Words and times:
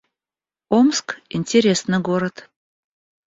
Омск— 0.77 1.07
интересный 1.37 1.99
город 2.09 2.49